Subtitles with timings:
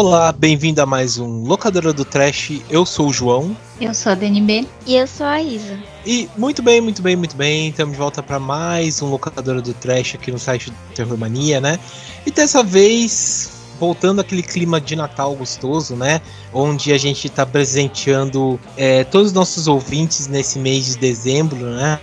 [0.00, 2.62] Olá, bem-vindo a mais um Locadora do Trash.
[2.70, 3.56] Eu sou o João.
[3.80, 4.64] Eu sou a DNB.
[4.86, 5.76] E eu sou a Isa.
[6.06, 7.70] E muito bem, muito bem, muito bem.
[7.70, 11.60] Estamos de volta para mais um Locadora do Trash aqui no site do Terror Mania,
[11.60, 11.80] né?
[12.24, 16.20] E dessa vez voltando aquele clima de Natal gostoso, né?
[16.52, 21.98] Onde a gente está presenteando é, todos os nossos ouvintes nesse mês de dezembro, né?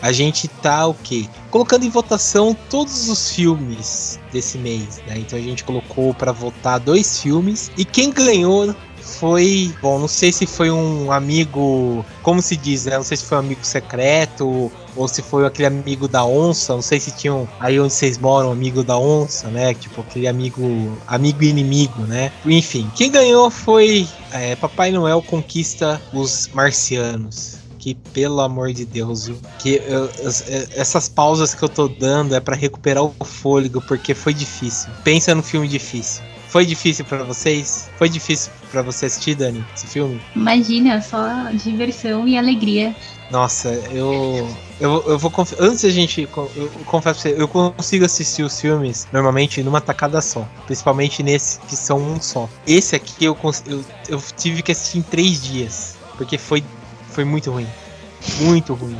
[0.00, 1.26] A gente tá o quê?
[1.50, 5.18] Colocando em votação todos os filmes desse mês, né?
[5.18, 8.74] Então a gente colocou para votar dois filmes e quem ganhou
[9.08, 12.96] foi, bom, não sei se foi um amigo, como se diz, né?
[12.96, 16.82] Não sei se foi um amigo secreto ou se foi aquele amigo da onça, não
[16.82, 19.74] sei se tinham aí onde vocês moram, amigo da onça, né?
[19.74, 22.32] Tipo aquele amigo, amigo inimigo, né?
[22.44, 29.26] Enfim, quem ganhou foi é, Papai Noel conquista os marcianos que, pelo amor de Deus,
[29.26, 29.38] viu?
[29.58, 30.30] Que eu, eu,
[30.74, 34.90] essas pausas que eu tô dando é para recuperar o fôlego, porque foi difícil.
[35.04, 36.22] Pensa no filme difícil.
[36.48, 37.90] Foi difícil para vocês?
[37.98, 40.20] Foi difícil para você assistir, Dani, esse filme?
[40.34, 42.94] Imagina, só diversão e alegria.
[43.30, 44.48] Nossa, eu.
[44.80, 46.22] Eu, eu vou Antes a gente.
[46.22, 50.48] Eu confesso pra você, eu consigo assistir os filmes normalmente numa tacada só.
[50.64, 52.48] Principalmente nesse, que são um só.
[52.66, 55.96] Esse aqui eu, eu, eu tive que assistir em três dias.
[56.16, 56.64] Porque foi,
[57.10, 57.66] foi muito ruim.
[58.40, 58.96] Muito ruim.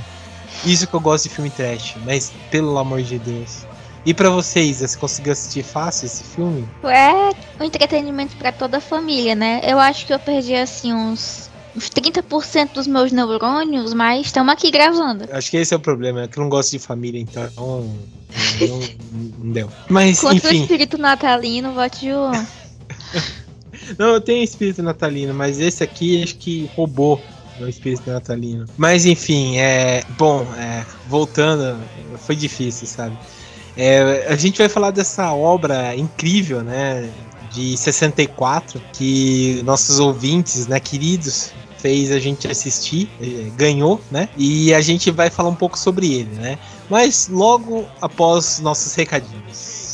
[0.65, 3.65] Isso que eu gosto de filme trash, mas pelo amor de Deus.
[4.05, 6.67] E para vocês, você conseguiu assistir fácil esse filme?
[6.85, 9.61] É um entretenimento para toda a família, né?
[9.65, 14.71] Eu acho que eu perdi assim uns uns 30% dos meus neurônios, mas estamos aqui
[14.71, 15.29] gravando.
[15.31, 17.97] Acho que esse é o problema, é que eu não gosto de família, então não,
[18.61, 18.81] não,
[19.39, 19.71] não deu.
[19.89, 20.61] Mas, Contra enfim.
[20.61, 22.09] o espírito natalino, vote de
[23.97, 27.23] Não, eu tenho espírito natalino, mas esse aqui acho que roubou
[27.59, 28.67] meu espírito natalino.
[28.77, 30.05] Mas enfim, é.
[30.17, 31.79] Bom, é, voltando,
[32.19, 33.17] foi difícil, sabe?
[33.81, 37.09] É, a gente vai falar dessa obra incrível, né?
[37.53, 44.29] De 64, que nossos ouvintes, né, queridos, fez a gente assistir, é, ganhou, né?
[44.37, 46.59] E a gente vai falar um pouco sobre ele, né?
[46.91, 49.89] Mas logo após nossos recadinhos.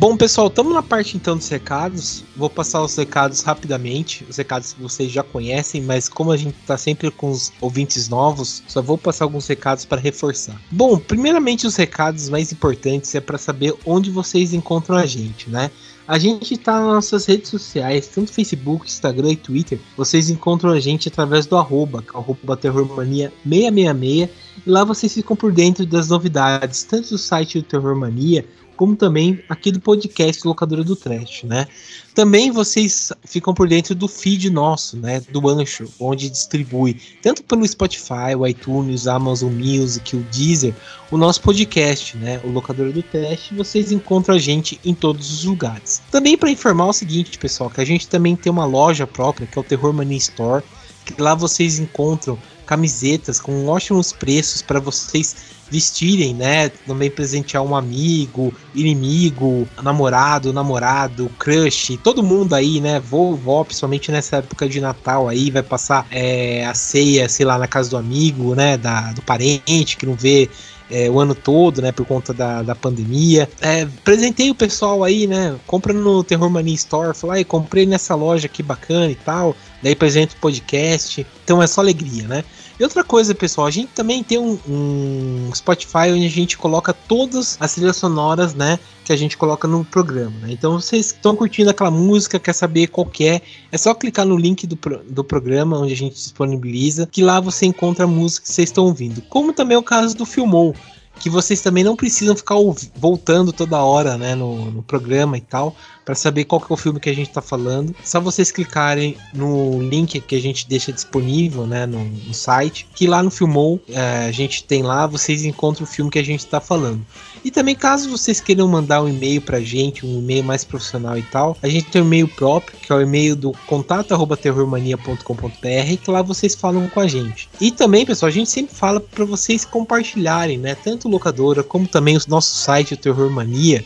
[0.00, 2.22] Bom, pessoal, estamos na parte então dos recados.
[2.36, 4.22] Vou passar os recados rapidamente.
[4.28, 8.06] Os recados que vocês já conhecem, mas como a gente está sempre com os ouvintes
[8.06, 10.60] novos, só vou passar alguns recados para reforçar.
[10.70, 15.70] Bom, primeiramente os recados mais importantes é para saber onde vocês encontram a gente, né?
[16.06, 19.80] A gente está nas nossas redes sociais, tanto Facebook, Instagram e Twitter.
[19.96, 24.28] Vocês encontram a gente através do arroba, arroba terrormania666.
[24.66, 28.44] E lá vocês ficam por dentro das novidades, tanto do site do Terrormania
[28.80, 31.68] como também aqui do podcast Locadora do Trash, né?
[32.14, 35.20] Também vocês ficam por dentro do feed nosso, né?
[35.30, 40.74] Do Ancho, onde distribui tanto pelo Spotify, o iTunes, Amazon Music, o Deezer,
[41.10, 42.40] o nosso podcast, né?
[42.42, 43.50] O Locadora do Trash.
[43.52, 46.00] Vocês encontram a gente em todos os lugares.
[46.10, 49.58] Também para informar o seguinte, pessoal, que a gente também tem uma loja própria, que
[49.58, 50.64] é o Terror Mania Store,
[51.04, 52.38] que lá vocês encontram
[52.70, 55.34] camisetas com ótimos preços para vocês
[55.68, 56.68] vestirem, né?
[56.86, 63.00] Também presentear um amigo, inimigo, namorado, namorado, crush, todo mundo aí, né?
[63.00, 67.66] Vovó, principalmente nessa época de Natal aí, vai passar é, a ceia, sei lá, na
[67.66, 68.76] casa do amigo, né?
[68.76, 70.48] Da, do parente que não vê
[70.88, 73.48] é, o ano todo, né, por conta da, da pandemia.
[73.60, 78.46] É, presentei o pessoal aí, né, compra no Terror Mania Store, falei, comprei nessa loja
[78.46, 82.44] aqui bacana e tal, daí apresento o podcast, então é só alegria, né.
[82.80, 86.94] E outra coisa, pessoal, a gente também tem um, um, Spotify onde a gente coloca
[86.94, 88.78] todas as trilhas sonoras, né?
[89.04, 90.32] Que a gente coloca no programa.
[90.40, 90.52] Né?
[90.52, 94.34] Então, vocês estão curtindo aquela música, quer saber qual que é, é só clicar no
[94.34, 94.78] link do,
[95.10, 98.86] do programa onde a gente disponibiliza, que lá você encontra a música que vocês estão
[98.86, 99.20] ouvindo.
[99.28, 100.74] Como também é o caso do Filmou
[101.20, 102.56] que vocês também não precisam ficar
[102.96, 106.76] voltando toda hora, né, no, no programa e tal, para saber qual que é o
[106.78, 107.94] filme que a gente está falando.
[108.02, 113.06] Só vocês clicarem no link que a gente deixa disponível, né, no, no site, que
[113.06, 116.40] lá no Filmou é, a gente tem lá, vocês encontram o filme que a gente
[116.40, 117.04] está falando.
[117.44, 121.22] E também caso vocês queiram mandar um e-mail pra gente, um e-mail mais profissional e
[121.22, 126.20] tal, a gente tem um e-mail próprio, que é o e-mail do contato@terrormania.com.br, que lá
[126.22, 127.48] vocês falam com a gente.
[127.60, 132.16] E também, pessoal, a gente sempre fala para vocês compartilharem, né, tanto locadora como também
[132.16, 133.84] o nosso site o Terror Mania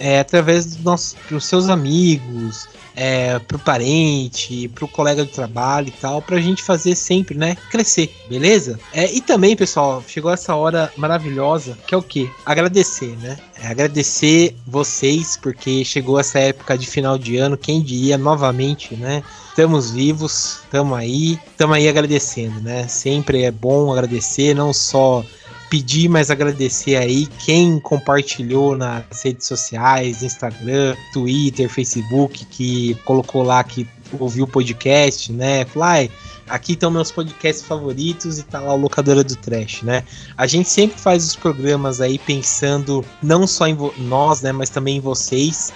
[0.00, 2.66] é, através dos, nossos, seus amigos,
[2.96, 8.12] é, pro parente, pro colega de trabalho e tal, pra gente fazer sempre, né, crescer,
[8.28, 8.80] beleza?
[8.92, 12.28] É, e também, pessoal, chegou essa hora maravilhosa, que é o quê?
[12.44, 13.38] Agradecer, né?
[13.62, 19.22] É agradecer vocês, porque chegou essa época de final de ano, quem diria novamente, né?
[19.50, 22.88] Estamos vivos, estamos aí, estamos aí agradecendo, né?
[22.88, 25.24] Sempre é bom agradecer, não só
[25.70, 33.62] pedir, mas agradecer aí quem compartilhou nas redes sociais, Instagram, Twitter, Facebook, que colocou lá
[33.62, 33.88] que
[34.18, 35.64] ouviu o podcast, né?
[35.64, 36.10] Fly,
[36.48, 40.02] aqui estão meus podcasts favoritos e tá lá o Locadora do Trash, né?
[40.36, 44.96] A gente sempre faz os programas aí pensando não só em nós, né, mas também
[44.96, 45.72] em vocês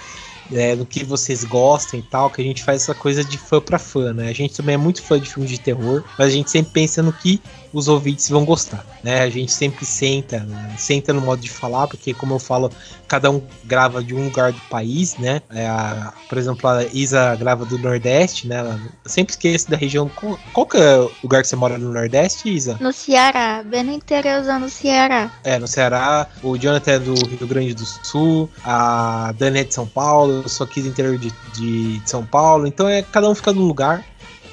[0.51, 3.61] é, do que vocês gostam e tal, que a gente faz essa coisa de fã
[3.61, 4.29] pra fã, né?
[4.29, 7.01] A gente também é muito fã de filmes de terror, mas a gente sempre pensa
[7.01, 7.41] no que
[7.75, 9.21] os ouvintes vão gostar, né?
[9.21, 10.73] A gente sempre senta, né?
[10.77, 12.71] senta no modo de falar, porque como eu falo,
[13.05, 15.41] cada um grava de um lugar do país, né?
[15.49, 18.61] É a, por exemplo, a Isa grava do Nordeste, né?
[19.03, 20.09] Eu sempre esqueço da região.
[20.15, 22.77] Qual, qual que é o lugar que você mora no Nordeste, Isa?
[22.79, 25.29] No Ceará, bem no interiorzão do Ceará.
[25.43, 26.27] É, no Ceará.
[26.41, 30.49] O Jonathan é do Rio Grande do Sul, a Dani é de São Paulo, eu
[30.49, 32.65] sou aqui do interior de, de, de São Paulo.
[32.67, 34.05] Então é cada um fica num lugar.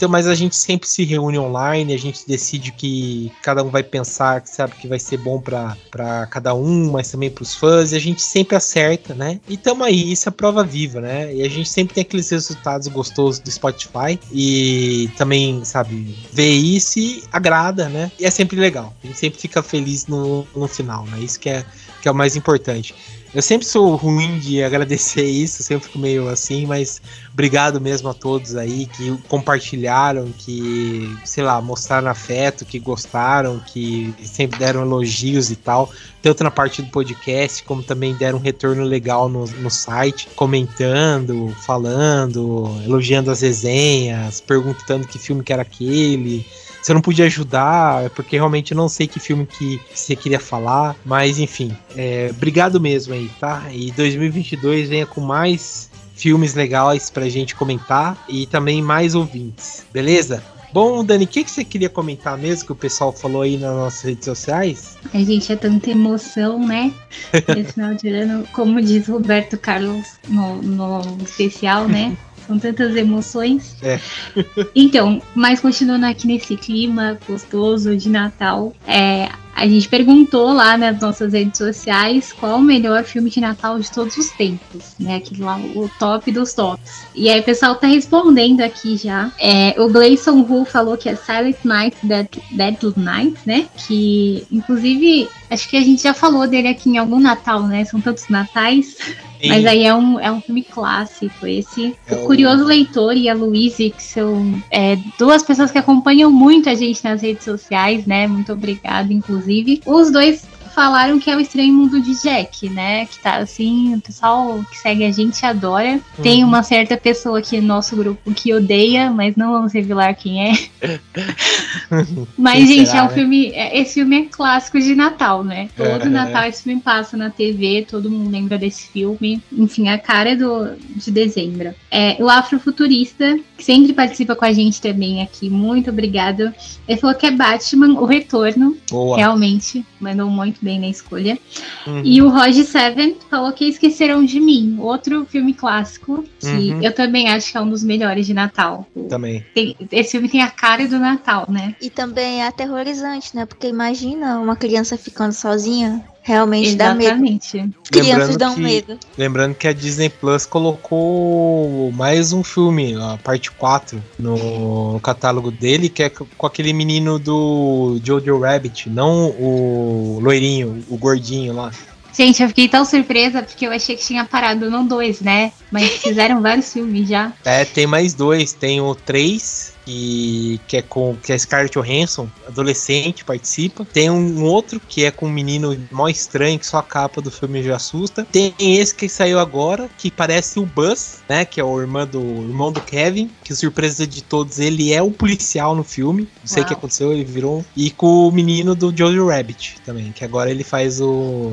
[0.02, 3.84] Então, mas a gente sempre se reúne online, a gente decide que cada um vai
[3.84, 7.92] pensar que sabe que vai ser bom para cada um, mas também para os fãs,
[7.92, 9.38] e a gente sempre acerta, né?
[9.48, 11.32] E tamo aí, isso é prova viva, né?
[11.32, 16.98] E a gente sempre tem aqueles resultados gostosos do Spotify e também, sabe, vê isso
[16.98, 18.10] e agrada, né?
[18.18, 18.92] E é sempre legal.
[19.04, 21.20] A gente sempre fica feliz no, no final, né?
[21.20, 21.64] Isso que é,
[22.00, 22.92] que é o mais importante.
[23.34, 27.00] Eu sempre sou ruim de agradecer isso, sempre fico meio assim, mas
[27.32, 34.14] obrigado mesmo a todos aí que compartilharam, que, sei lá, mostraram afeto, que gostaram, que
[34.22, 35.90] sempre deram elogios e tal,
[36.20, 41.56] tanto na parte do podcast, como também deram um retorno legal no, no site, comentando,
[41.64, 46.44] falando, elogiando as resenhas, perguntando que filme que era aquele
[46.82, 50.16] se eu não podia ajudar, é porque realmente eu não sei que filme que você
[50.16, 50.96] queria falar.
[51.04, 53.64] Mas enfim, é, obrigado mesmo aí, tá?
[53.72, 60.42] E 2022 venha com mais filmes legais pra gente comentar e também mais ouvintes, beleza?
[60.72, 63.74] Bom, Dani, o que, que você queria comentar mesmo que o pessoal falou aí nas
[63.76, 64.96] nossas redes sociais?
[65.12, 66.92] A gente é tanta emoção, né?
[67.32, 72.16] Esse final de ano, como diz Roberto Carlos no, no especial, né?
[72.46, 73.76] São tantas emoções.
[73.82, 74.00] É.
[74.74, 80.98] então, mas continuando aqui nesse clima gostoso de Natal, é, a gente perguntou lá nas
[81.00, 85.16] nossas redes sociais qual o melhor filme de Natal de todos os tempos, né?
[85.16, 87.06] Aquele lá, o top dos tops.
[87.14, 89.30] E aí o pessoal tá respondendo aqui já.
[89.38, 93.68] É, o Gleison Hu falou que é Silent Night, Dead, Deadly Night, né?
[93.86, 97.84] Que, inclusive, acho que a gente já falou dele aqui em algum Natal, né?
[97.84, 98.96] São tantos natais.
[99.42, 99.48] Sim.
[99.48, 101.46] Mas aí é um, é um filme clássico.
[101.46, 102.66] Esse, é o Curioso o...
[102.66, 107.20] Leitor e a Louise, que são é, duas pessoas que acompanham muito a gente nas
[107.20, 108.28] redes sociais, né?
[108.28, 109.82] Muito obrigada, inclusive.
[109.84, 113.06] Os dois falaram que é o Estranho Mundo de Jack, né?
[113.06, 115.92] Que tá assim, o pessoal que segue a gente adora.
[115.92, 116.22] Uhum.
[116.22, 120.50] Tem uma certa pessoa aqui no nosso grupo que odeia, mas não vamos revelar quem
[120.50, 120.52] é.
[122.36, 123.14] mas, quem gente, será, é um né?
[123.14, 123.52] filme.
[123.52, 125.68] É, esse filme é clássico de Natal, né?
[125.76, 129.42] Todo Natal esse filme passa na TV, todo mundo lembra desse filme.
[129.52, 131.74] Enfim, a cara do, de dezembro.
[131.90, 135.48] É, o Afrofuturista, que sempre participa com a gente também aqui.
[135.48, 136.52] Muito obrigado.
[136.88, 138.76] Ele falou que é Batman, o retorno.
[138.90, 139.16] Boa.
[139.16, 141.38] Realmente, mandou muito bem na escolha.
[141.86, 142.02] Uhum.
[142.04, 146.82] E o Roger Seven falou que Esqueceram de Mim, outro filme clássico, que uhum.
[146.82, 148.86] eu também acho que é um dos melhores de Natal.
[149.08, 149.44] Também.
[149.54, 151.74] Tem, esse filme tem a cara do Natal, né?
[151.80, 153.44] E também é aterrorizante, né?
[153.44, 157.56] Porque imagina uma criança ficando sozinha Realmente Exatamente.
[157.56, 157.74] dá medo.
[157.90, 158.98] Crianças lembrando dão que, medo.
[159.18, 165.88] Lembrando que a Disney Plus colocou mais um filme, a parte 4, no catálogo dele,
[165.88, 171.72] que é com aquele menino do Jojo Rabbit, não o loirinho, o gordinho lá.
[172.14, 175.50] Gente, eu fiquei tão surpresa porque eu achei que tinha parado no 2, né?
[175.70, 177.32] Mas fizeram vários filmes já.
[177.42, 178.52] É, tem mais dois.
[178.52, 183.86] Tem o 3 que, que é com que é Scarlett Johansson, adolescente, participa.
[183.92, 187.30] Tem um outro que é com um menino mó estranho, que só a capa do
[187.30, 188.26] filme já assusta.
[188.30, 191.44] Tem esse que saiu agora, que parece o Buzz, né?
[191.44, 195.02] Que é o irmão do, o irmão do Kevin, que surpresa de todos, ele é
[195.02, 196.22] um policial no filme.
[196.40, 197.64] Não sei o que aconteceu, ele virou.
[197.76, 201.52] E com o menino do Jojo Rabbit também, que agora ele faz o,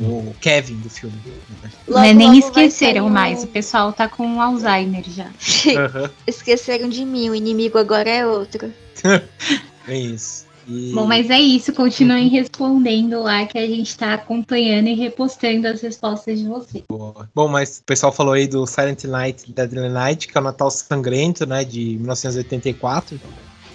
[0.00, 1.16] o Kevin do filme.
[1.88, 3.44] Logo, é, nem esqueceram mais, um...
[3.44, 5.24] o pessoal tá com Alzheimer já.
[5.66, 6.08] uhum.
[6.26, 8.72] Esqueceram de mim, o inimigo agora é outro.
[9.88, 10.46] é isso.
[10.68, 10.92] E...
[10.92, 11.72] Bom, mas é isso.
[11.72, 12.30] Continuem uhum.
[12.30, 16.84] respondendo lá que a gente tá acompanhando e repostando as respostas de vocês.
[17.34, 20.70] Bom, mas o pessoal falou aí do Silent Night Deadly Night, que é o Natal
[20.70, 23.20] Sangrento, né, de 1984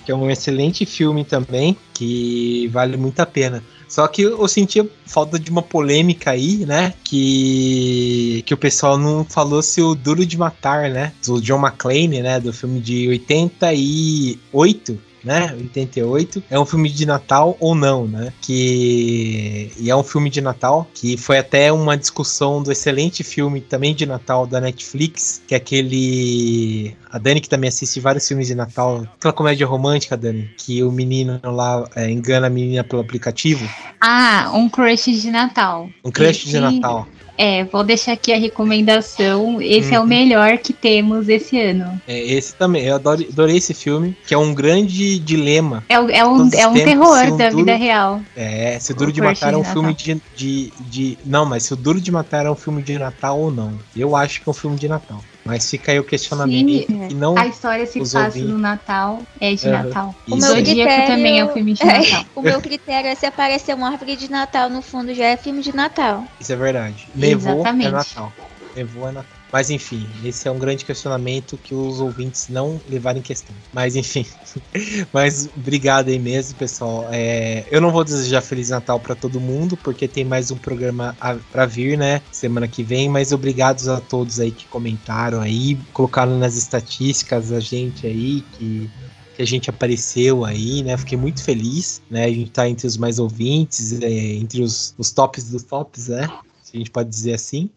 [0.05, 3.63] que é um excelente filme também, que vale muito a pena.
[3.87, 6.93] Só que eu sentia falta de uma polêmica aí, né?
[7.03, 11.13] Que, que o pessoal não falou se o Duro de Matar, né?
[11.25, 12.39] Do John McClane, né?
[12.39, 15.51] Do filme de 88 né?
[15.53, 16.43] 88.
[16.49, 18.31] É um filme de Natal ou não, né?
[18.39, 23.59] Que e é um filme de Natal que foi até uma discussão do excelente filme
[23.59, 28.47] também de Natal da Netflix, que é aquele a Dani que também assiste vários filmes
[28.47, 33.01] de Natal, aquela comédia romântica, Dani, que o menino lá é, engana a menina pelo
[33.01, 33.67] aplicativo.
[34.01, 35.89] Ah, um crush de Natal.
[36.03, 36.49] Um crush Esse...
[36.49, 37.07] de Natal.
[37.37, 39.61] É, vou deixar aqui a recomendação.
[39.61, 39.95] Esse uhum.
[39.95, 40.07] é o uhum.
[40.07, 42.01] melhor que temos esse ano.
[42.07, 42.83] É, esse também.
[42.83, 45.83] Eu adorei, adorei esse filme, que é um grande dilema.
[45.89, 48.21] É, é um, é um terror um da duro, vida real.
[48.35, 51.17] É, se o Duro o de Matar é um filme de, de, de.
[51.25, 53.73] Não, mas se o Duro de Matar é um filme de Natal ou não.
[53.95, 55.21] Eu acho que é um filme de Natal.
[55.45, 56.87] Mas fica aí o questionamento.
[56.87, 58.49] Sim, e não a história se passa ouvintes.
[58.49, 59.71] no Natal, é de uhum.
[59.71, 60.15] Natal.
[60.27, 62.25] O meu critério também é um filme de é, Natal.
[62.35, 65.61] o meu critério é se aparecer uma árvore de Natal no fundo, já é filme
[65.61, 66.25] de Natal.
[66.39, 67.07] Isso é verdade.
[67.13, 67.87] Nevou é Exatamente.
[67.87, 68.33] é Natal.
[68.75, 69.34] Nevou é Natal.
[69.55, 73.55] Mas enfim, esse é um grande questionamento que os ouvintes não levaram em questão.
[73.71, 74.25] Mas enfim,
[75.13, 77.07] mas obrigado aí mesmo, pessoal.
[77.09, 81.15] É, eu não vou desejar Feliz Natal para todo mundo, porque tem mais um programa
[81.53, 82.21] para vir, né?
[82.33, 83.07] Semana que vem.
[83.07, 88.91] Mas obrigados a todos aí que comentaram aí, colocaram nas estatísticas a gente aí que
[89.37, 90.97] que a gente apareceu aí, né?
[90.97, 92.25] Fiquei muito feliz, né?
[92.25, 96.27] A gente tá entre os mais ouvintes, é, entre os, os tops dos tops, né?
[96.61, 97.69] Se a gente pode dizer assim.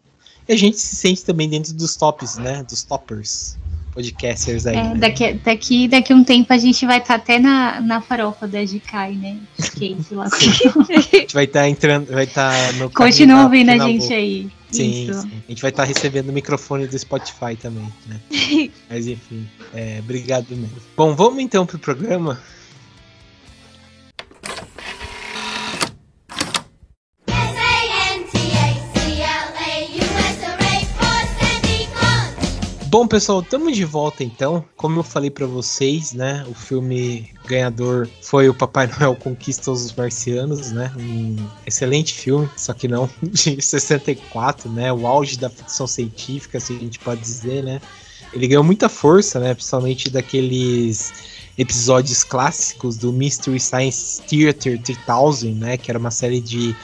[0.49, 2.63] E a gente se sente também dentro dos tops, né?
[2.63, 3.55] Dos toppers
[3.93, 4.75] podcasters aí.
[4.75, 4.95] É, né?
[4.95, 8.65] daqui, daqui, daqui um tempo a gente vai estar tá até na, na farofa da
[8.65, 9.37] Gikai, né?
[9.59, 10.25] Skate lá.
[10.25, 12.89] a gente vai estar tá entrando, vai estar tá no.
[12.89, 14.15] Continua ouvindo a gente boca.
[14.15, 14.49] aí.
[14.71, 18.19] Sim, sim, A gente vai estar tá recebendo o microfone do Spotify também, né?
[18.89, 20.77] Mas enfim, é, obrigado mesmo.
[20.97, 22.39] Bom, vamos então pro programa.
[32.89, 34.65] Bom, pessoal, estamos de volta então.
[34.75, 39.93] Como eu falei para vocês, né, o filme ganhador foi o Papai Noel Conquista os
[39.93, 40.91] Marcianos, né?
[40.97, 41.35] Um
[41.67, 44.91] excelente filme, só que não de 64, né?
[44.91, 47.79] O auge da ficção científica, se a gente pode dizer, né?
[48.33, 51.13] Ele ganhou muita força, né, principalmente daqueles
[51.59, 56.75] episódios clássicos do Mystery Science Theater 3000, né, que era uma série de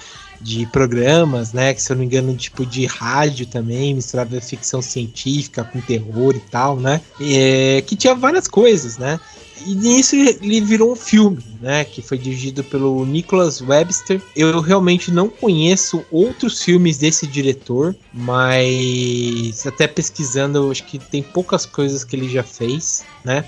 [0.45, 1.73] de programas, né?
[1.73, 6.35] Que se eu não me engano, tipo de rádio também, misturava ficção científica com terror
[6.35, 7.01] e tal, né?
[7.19, 9.19] É, que tinha várias coisas, né?
[9.65, 11.83] E nisso ele virou um filme, né?
[11.83, 14.21] Que foi dirigido pelo Nicholas Webster.
[14.35, 21.23] Eu realmente não conheço outros filmes desse diretor, mas até pesquisando, eu acho que tem
[21.23, 23.43] poucas coisas que ele já fez, né?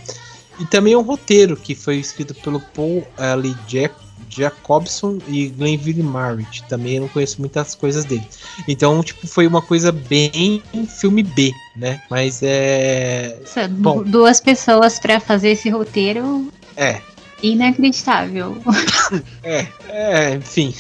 [0.60, 3.56] E também um roteiro que foi escrito pelo Paul L.
[3.68, 3.94] Jack
[4.30, 6.64] Jacobson e Glenville Marriott.
[6.68, 8.28] Também eu não conheço muitas coisas dele.
[8.68, 10.62] Então, tipo, foi uma coisa bem
[11.00, 12.02] filme B, né?
[12.10, 13.40] Mas é.
[13.72, 16.52] Bom, duas pessoas para fazer esse roteiro.
[16.76, 17.02] É.
[17.42, 18.58] Inacreditável.
[19.44, 20.74] é, é, enfim.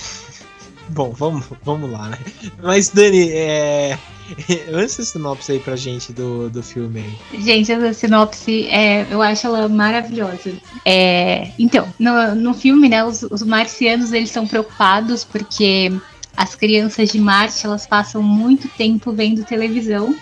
[0.90, 2.18] Bom, vamos, vamos lá, né?
[2.62, 3.98] Mas, Dani, é.
[4.70, 7.04] Lança a sinopse aí pra gente do, do filme.
[7.34, 10.54] Gente, essa sinopse, é, eu acho ela maravilhosa.
[10.86, 15.92] É, então, no, no filme, né, os, os marcianos, eles são preocupados porque
[16.36, 20.16] as crianças de Marte, elas passam muito tempo vendo televisão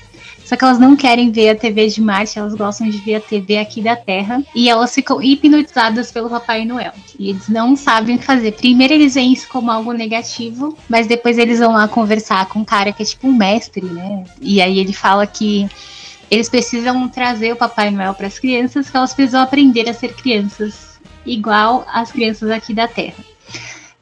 [0.45, 3.19] só que elas não querem ver a TV de Marte, elas gostam de ver a
[3.19, 4.43] TV aqui da Terra.
[4.53, 6.93] E elas ficam hipnotizadas pelo Papai Noel.
[7.17, 8.51] E eles não sabem o que fazer.
[8.51, 12.65] Primeiro eles veem isso como algo negativo, mas depois eles vão lá conversar com um
[12.65, 14.23] cara que é tipo um mestre, né?
[14.39, 15.67] E aí ele fala que
[16.29, 20.13] eles precisam trazer o Papai Noel para as crianças, que elas precisam aprender a ser
[20.13, 23.23] crianças igual as crianças aqui da Terra.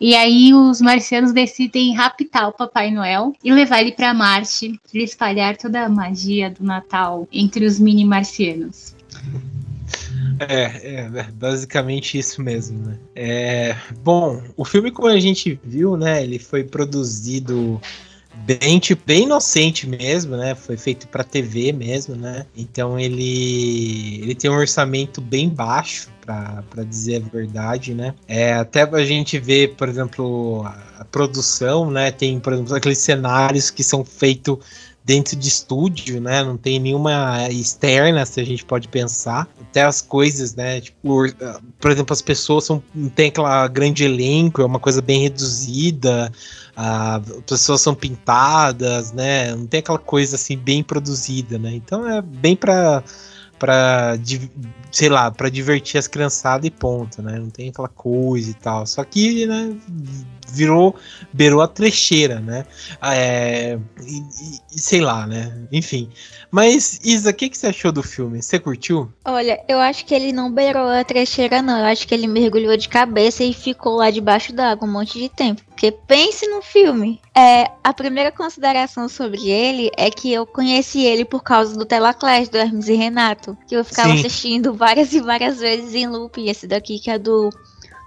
[0.03, 5.01] E aí os marcianos decidem raptar o Papai Noel e levar ele para Marte para
[5.01, 8.93] espalhar toda a magia do Natal entre os mini marcianos.
[10.39, 12.99] É, é, basicamente isso mesmo, né?
[13.15, 17.79] É, bom, o filme, como a gente viu, né, ele foi produzido
[18.33, 20.55] bem, tipo, bem inocente mesmo, né?
[20.55, 22.45] Foi feito para TV mesmo, né?
[22.55, 28.13] Então ele ele tem um orçamento bem baixo, para dizer a verdade, né?
[28.27, 30.65] É, até a gente vê, por exemplo,
[30.97, 32.11] a produção, né?
[32.11, 34.57] Tem, por exemplo, aqueles cenários que são feitos
[35.05, 36.43] dentro de estúdio, né?
[36.43, 39.47] Não tem nenhuma externa, se a gente pode pensar.
[39.61, 40.81] Até as coisas, né?
[40.81, 41.25] Tipo,
[41.79, 46.31] por exemplo, as pessoas são, não tem aquela grande elenco, é uma coisa bem reduzida.
[46.75, 49.53] as pessoas são pintadas, né?
[49.55, 51.73] Não tem aquela coisa assim bem produzida, né?
[51.73, 53.03] Então é bem para
[53.59, 54.17] para
[54.91, 57.39] sei lá, para divertir as criançadas e ponto, né?
[57.39, 58.85] Não tem aquela coisa e tal.
[58.85, 59.75] Só que, né,
[60.47, 60.95] virou,
[61.31, 62.65] beirou a trecheira, né?
[63.01, 64.23] É, e,
[64.75, 65.67] e, sei lá, né?
[65.71, 66.09] Enfim.
[66.51, 68.39] Mas, Isa, o que, que você achou do filme?
[68.39, 69.11] Você curtiu?
[69.25, 71.79] Olha, eu acho que ele não beirou a trecheira, não.
[71.79, 75.29] Eu acho que ele mergulhou de cabeça e ficou lá debaixo d'água um monte de
[75.29, 75.63] tempo.
[75.65, 77.19] Porque pense no filme.
[77.35, 82.49] É, a primeira consideração sobre ele é que eu conheci ele por causa do Telaclash,
[82.49, 83.57] do Hermes e Renato.
[83.67, 84.19] Que eu ficava Sim.
[84.19, 86.47] assistindo várias e várias vezes em loop.
[86.47, 87.49] Esse daqui que é do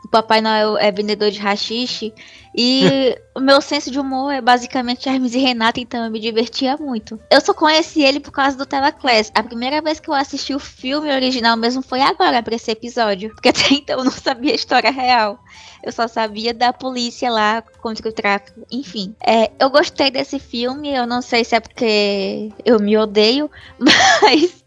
[0.07, 2.15] o Papai Noel é vendedor de rachixe.
[2.57, 6.77] E o meu senso de humor é basicamente Hermes e Renato, então eu me divertia
[6.77, 7.21] muito.
[7.29, 9.33] Eu só conheci ele por causa do Teleclass.
[9.35, 13.31] A primeira vez que eu assisti o filme original mesmo foi agora, pra esse episódio.
[13.31, 15.41] Porque até então eu não sabia a história real.
[15.83, 18.65] Eu só sabia da polícia lá contra o tráfico.
[18.71, 20.95] Enfim, é, eu gostei desse filme.
[20.95, 24.65] Eu não sei se é porque eu me odeio, mas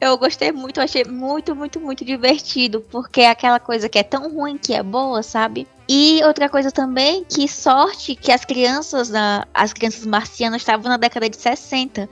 [0.00, 4.32] eu gostei muito, achei muito, muito, muito divertido, porque é aquela coisa que é tão
[4.32, 5.66] ruim que é boa, sabe?
[5.88, 9.10] E outra coisa também, que sorte que as crianças,
[9.52, 12.08] as crianças marcianas estavam na década de 60.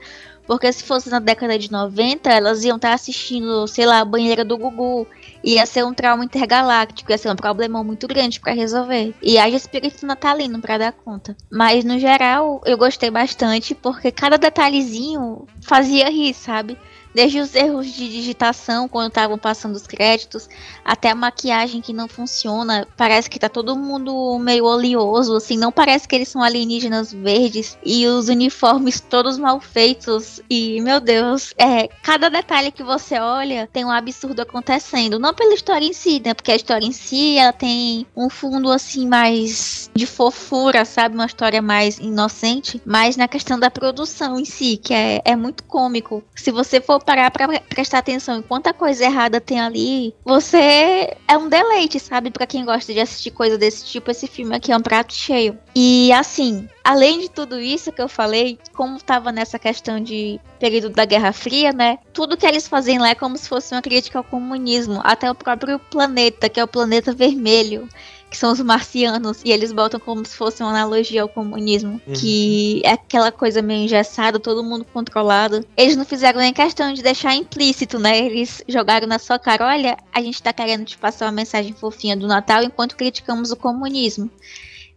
[0.49, 4.43] Porque se fosse na década de 90, elas iam estar assistindo, sei lá, a banheira
[4.43, 5.05] do Gugu.
[5.43, 9.13] Ia ser um trauma intergaláctico, ia ser um problema muito grande para resolver.
[9.21, 11.37] E haja espírito natalino para dar conta.
[11.51, 16.75] Mas no geral, eu gostei bastante, porque cada detalhezinho fazia rir, sabe?
[17.19, 20.47] Desde os erros de digitação quando estavam passando os créditos,
[20.85, 22.87] até a maquiagem que não funciona.
[22.95, 27.77] Parece que tá todo mundo meio oleoso, assim, não parece que eles são alienígenas verdes
[27.83, 30.39] e os uniformes todos mal feitos.
[30.49, 35.19] E, meu Deus, é, cada detalhe que você olha tem um absurdo acontecendo.
[35.19, 36.33] Não pela história em si, né?
[36.33, 41.15] Porque a história em si ela tem um fundo assim mais de fofura, sabe?
[41.15, 45.65] Uma história mais inocente, mas na questão da produção em si, que é, é muito
[45.65, 46.23] cômico.
[46.33, 51.35] Se você for parar pra prestar atenção em quanta coisa errada tem ali, você é
[51.35, 52.29] um deleite, sabe?
[52.29, 55.57] Para quem gosta de assistir coisa desse tipo, esse filme aqui é um prato cheio.
[55.73, 60.89] E assim, além de tudo isso que eu falei, como tava nessa questão de período
[60.91, 61.97] da Guerra Fria, né?
[62.13, 65.35] Tudo que eles fazem lá é como se fosse uma crítica ao comunismo, até o
[65.35, 67.89] próprio planeta, que é o planeta vermelho
[68.29, 72.13] que são os marcianos, e eles botam como se fosse uma analogia ao comunismo, uhum.
[72.13, 75.65] que é aquela coisa meio engessada, todo mundo controlado.
[75.75, 78.19] Eles não fizeram nem questão de deixar implícito, né?
[78.19, 82.15] Eles jogaram na sua cara, olha, a gente tá querendo te passar uma mensagem fofinha
[82.15, 84.29] do Natal enquanto criticamos o comunismo.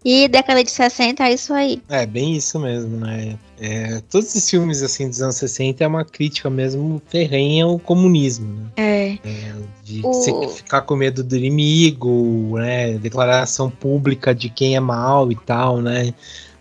[0.05, 1.81] E década de 60 é isso aí.
[1.89, 3.39] É, bem isso mesmo, né?
[3.61, 8.53] É, todos esses filmes assim dos anos 60 é uma crítica mesmo ferrenha ao comunismo,
[8.53, 8.67] né?
[8.77, 9.13] É.
[9.25, 10.49] é de o...
[10.49, 12.99] ficar com medo do inimigo, né?
[12.99, 16.13] Declaração pública de quem é mal e tal, né?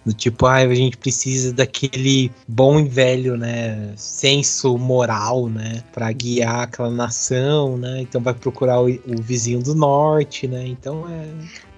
[0.05, 6.11] Do tipo, ah, a gente precisa daquele bom e velho, né, senso moral, né, para
[6.11, 8.01] guiar aquela nação, né?
[8.01, 10.65] Então vai procurar o, o vizinho do norte, né?
[10.65, 11.27] Então é,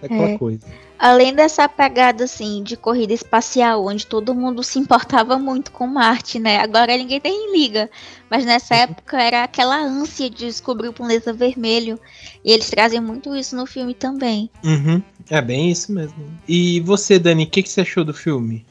[0.02, 0.38] é aquela é.
[0.38, 0.66] coisa.
[1.04, 6.40] Além dessa pegada assim de corrida espacial, onde todo mundo se importava muito com Marte,
[6.40, 6.60] né?
[6.60, 7.90] Agora ninguém tem liga,
[8.30, 8.82] mas nessa uhum.
[8.84, 12.00] época era aquela ânsia de descobrir o planeta vermelho,
[12.42, 14.50] e eles trazem muito isso no filme também.
[14.64, 15.04] Uhum.
[15.30, 16.26] É bem isso mesmo.
[16.48, 18.66] E você, Dani, o que, que você achou do filme?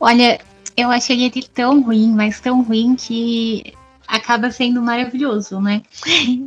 [0.00, 0.40] Olha,
[0.74, 3.74] eu achei ele tão ruim, mas tão ruim que
[4.14, 5.82] acaba sendo maravilhoso, né?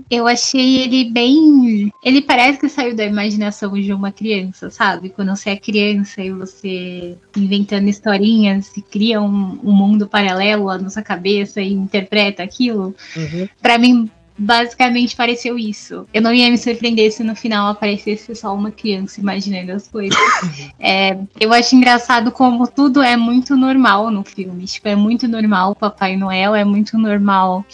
[0.10, 1.92] Eu achei ele bem.
[2.04, 5.10] Ele parece que saiu da imaginação de uma criança, sabe?
[5.10, 10.90] Quando você é criança e você inventando historinhas e cria um, um mundo paralelo na
[10.90, 12.96] sua cabeça e interpreta aquilo.
[13.16, 13.48] Uhum.
[13.62, 16.06] Para mim, basicamente pareceu isso.
[16.14, 20.18] Eu não ia me surpreender se no final aparecesse só uma criança imaginando as coisas.
[20.80, 24.66] é, eu acho engraçado como tudo é muito normal no filme.
[24.66, 27.66] Tipo, é muito normal o Papai Noel, é muito normal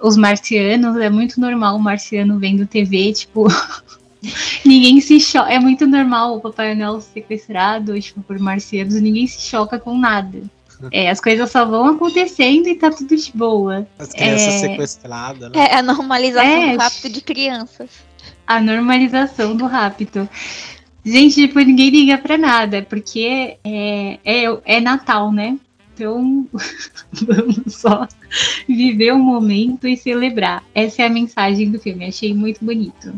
[0.00, 3.48] os marcianos, é muito normal o marciano vendo TV, tipo.
[4.64, 5.52] ninguém se choca.
[5.52, 10.42] É muito normal o Papai Noel sequestrado, tipo, por marcianos, ninguém se choca com nada.
[10.90, 13.86] É, as coisas só vão acontecendo e tá tudo de boa.
[13.98, 14.58] As crianças é...
[14.58, 15.66] sequestradas, né?
[15.70, 16.72] É a normalização é...
[16.72, 17.90] do rapto de crianças.
[18.46, 20.28] A normalização do rapto.
[21.04, 25.58] Gente, tipo, ninguém liga pra nada, porque é, é, é Natal, né?
[25.94, 26.48] Então,
[27.12, 28.06] vamos só
[28.68, 30.64] viver o momento e celebrar.
[30.74, 32.06] Essa é a mensagem do filme.
[32.06, 33.12] Achei muito bonito.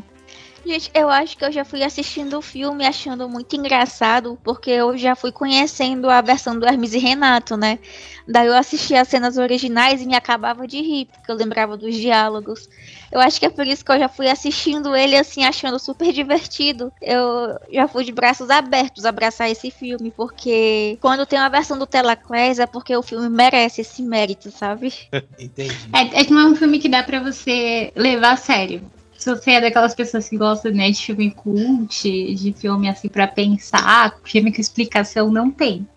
[0.66, 4.96] Gente, eu acho que eu já fui assistindo o filme achando muito engraçado, porque eu
[4.96, 7.78] já fui conhecendo a versão do Hermes e Renato, né?
[8.26, 11.94] Daí eu assistia as cenas originais e me acabava de rir, porque eu lembrava dos
[11.94, 12.68] diálogos.
[13.12, 16.10] Eu acho que é por isso que eu já fui assistindo ele assim, achando super
[16.10, 16.90] divertido.
[17.02, 21.86] Eu já fui de braços abertos abraçar esse filme, porque quando tem uma versão do
[21.86, 24.94] Telaclass é porque o filme merece esse mérito, sabe?
[25.38, 25.76] Entendi.
[25.92, 28.82] É, é que não é um filme que dá pra você levar a sério.
[29.24, 33.26] Se você é daquelas pessoas que gostam né, de filme cult, de filme assim pra
[33.26, 35.88] pensar, filme com explicação, não tem.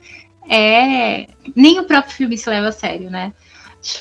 [0.49, 1.27] É.
[1.53, 3.33] Nem o próprio filme se leva a sério, né?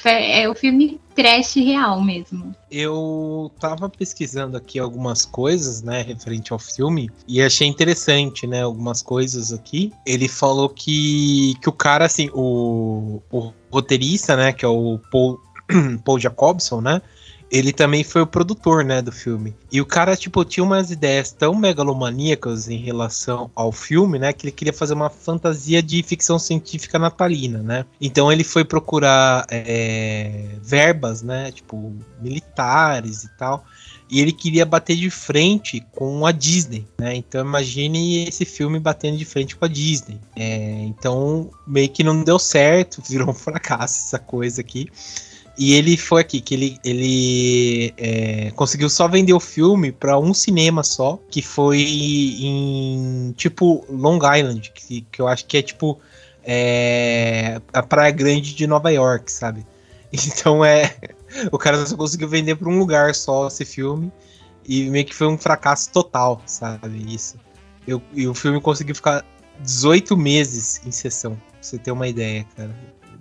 [0.05, 2.55] É o filme trash real mesmo.
[2.71, 9.03] Eu tava pesquisando aqui algumas coisas, né, referente ao filme, e achei interessante, né, algumas
[9.03, 9.93] coisas aqui.
[10.07, 15.41] Ele falou que, que o cara, assim, o, o roteirista, né, que é o Paul,
[16.05, 17.03] Paul Jacobson, né,
[17.50, 19.54] ele também foi o produtor, né, do filme.
[19.70, 24.46] E o cara, tipo, tinha umas ideias tão megalomaníacas em relação ao filme, né, que
[24.46, 27.85] ele queria fazer uma fantasia de ficção científica natalina, né.
[28.00, 33.64] Então ele foi procurar é, verbas, né, tipo, militares e tal.
[34.09, 37.16] E ele queria bater de frente com a Disney, né?
[37.16, 40.20] Então imagine esse filme batendo de frente com a Disney.
[40.37, 44.88] É, então meio que não deu certo, virou um fracasso essa coisa aqui.
[45.59, 50.35] E ele foi aqui, que ele, ele é, conseguiu só vender o filme para um
[50.35, 55.99] cinema só, que foi em tipo Long Island, que, que eu acho que é tipo
[56.45, 59.66] é, a Praia Grande de Nova York, sabe?
[60.12, 60.95] Então é.
[61.51, 64.11] O cara só conseguiu vender para um lugar só esse filme.
[64.64, 67.12] E meio que foi um fracasso total, sabe?
[67.12, 67.37] Isso.
[67.87, 69.25] Eu, e o filme conseguiu ficar
[69.61, 72.75] 18 meses em sessão, pra você ter uma ideia, cara.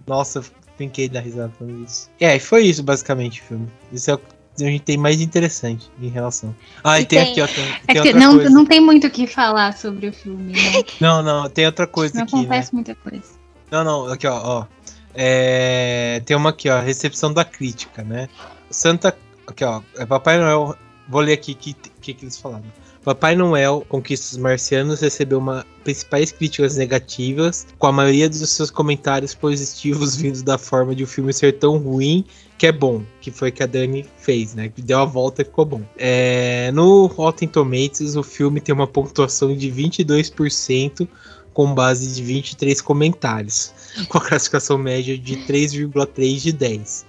[0.08, 0.44] Nossa,
[0.78, 2.10] brinquei da risada falando isso.
[2.20, 3.68] É, foi isso basicamente o filme.
[3.92, 6.56] Isso é o que a gente tem mais interessante em relação.
[6.84, 7.48] Ah, e, e tem, tem, aqui, ó.
[7.48, 8.50] Tem, é tem não, coisa.
[8.50, 10.60] não tem muito o que falar sobre o filme, né?
[11.00, 12.34] Não, não, tem outra coisa não aqui.
[12.34, 12.70] Não acontece né?
[12.74, 13.26] muita coisa.
[13.72, 14.66] Não, não, aqui, ó, ó.
[15.14, 18.30] É, tem uma aqui, ó, recepção da crítica, né?
[18.70, 19.18] Santa.
[19.48, 19.82] Aqui, ó.
[19.98, 20.76] É Papai Noel.
[21.08, 22.66] Vou ler aqui o que, que, que eles falaram.
[23.06, 28.72] Papai Noel Conquista os Marcianos recebeu uma principais críticas negativas, com a maioria dos seus
[28.72, 32.26] comentários positivos vindo da forma de o filme ser tão ruim
[32.58, 34.72] que é bom, que foi que a Dani fez, né?
[34.76, 35.82] Deu a volta e ficou bom.
[35.98, 41.08] É, no Rotten Tomatoes, o filme tem uma pontuação de 22%
[41.54, 43.72] com base de 23 comentários,
[44.10, 47.06] com a classificação média de 3,3 de 10.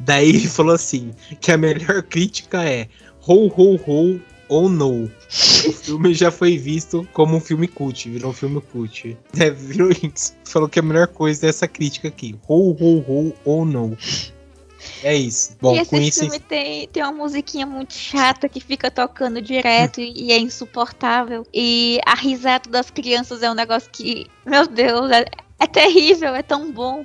[0.00, 2.88] Daí ele falou assim, que a melhor crítica é
[3.26, 5.04] Ho Ho Ho ou No.
[5.04, 9.16] O filme já foi visto como um filme cult, virou um filme cult.
[9.38, 10.34] É, virou isso.
[10.44, 12.34] Falou que a melhor coisa é essa crítica aqui.
[12.48, 13.96] Ho, ho, ho ou no.
[15.02, 15.56] É isso.
[15.60, 20.32] Bom, e esse filme tem, tem uma musiquinha muito chata que fica tocando direto e
[20.32, 21.46] é insuportável.
[21.54, 25.26] E a risada das crianças é um negócio que, meu Deus, é,
[25.58, 27.04] é terrível, é tão bom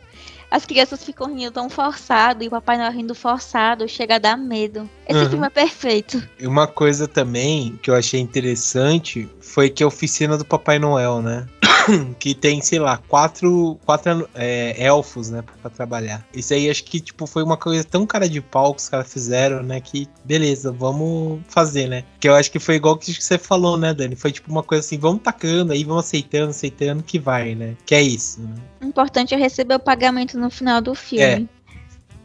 [0.55, 4.37] as crianças ficam rindo tão forçado e o Papai Noel rindo forçado, chega a dar
[4.37, 4.89] medo.
[5.05, 5.29] Esse uhum.
[5.31, 6.23] filme é perfeito.
[6.39, 11.21] E uma coisa também que eu achei interessante foi que a oficina do Papai Noel,
[11.21, 11.45] né?
[12.19, 16.25] que tem, sei lá, quatro, quatro é, elfos, né, pra trabalhar.
[16.33, 19.11] Isso aí acho que, tipo, foi uma coisa tão cara de pau que os caras
[19.11, 22.03] fizeram, né, que beleza, vamos fazer, né.
[22.19, 24.15] Que eu acho que foi igual que você falou, né, Dani?
[24.15, 27.75] Foi tipo uma coisa assim, vamos tacando aí, vamos aceitando, aceitando, que vai, né.
[27.85, 28.55] Que é isso, né.
[28.81, 31.49] O importante é receber o pagamento no final do filme.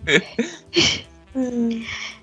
[0.06, 1.00] É.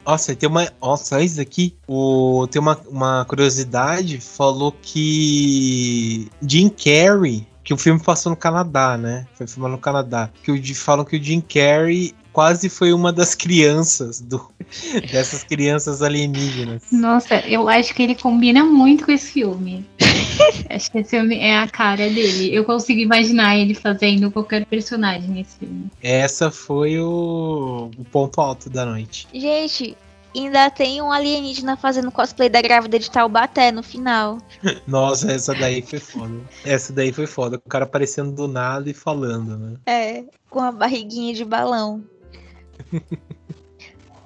[0.05, 0.71] Nossa, tem uma.
[0.81, 1.75] Nossa, isso aqui.
[1.87, 4.19] O, tem uma, uma curiosidade.
[4.19, 7.47] Falou que Jim Carrey.
[7.63, 9.27] Que o filme passou no Canadá, né?
[9.33, 10.29] Foi filmado no Canadá.
[10.41, 14.49] Que o, falam que o Jim Carrey quase foi uma das crianças do,
[15.11, 16.83] dessas crianças alienígenas.
[16.91, 19.85] Nossa, eu acho que ele combina muito com esse filme.
[20.69, 22.53] acho que esse filme é a cara dele.
[22.53, 25.89] Eu consigo imaginar ele fazendo qualquer personagem nesse filme.
[26.01, 29.27] Essa foi o, o ponto alto da noite.
[29.33, 29.95] Gente,
[30.35, 34.37] ainda tem um alienígena fazendo cosplay da grávida de Taubaté no final.
[34.85, 36.39] Nossa, essa daí foi foda.
[36.65, 37.57] Essa daí foi foda.
[37.57, 39.77] O cara aparecendo do nada e falando, né?
[39.85, 42.03] É, com a barriguinha de balão.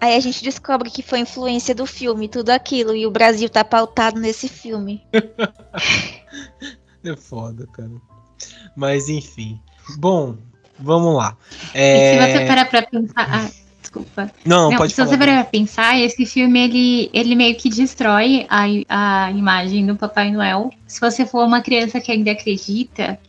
[0.02, 3.64] Aí a gente descobre que foi influência do filme, tudo aquilo, e o Brasil tá
[3.64, 5.00] pautado nesse filme.
[7.06, 7.92] é foda, cara.
[8.76, 9.62] Mas enfim.
[10.00, 10.38] Bom,
[10.80, 11.38] vamos lá.
[11.72, 12.16] É...
[12.16, 13.14] E se você parar pra pensar.
[13.30, 14.32] Ah, desculpa.
[14.44, 15.08] Não, Não pode se falar.
[15.10, 19.86] Se você parar pra pensar, esse filme ele, ele meio que destrói a, a imagem
[19.86, 20.72] do Papai Noel.
[20.88, 23.20] Se você for uma criança que ainda acredita,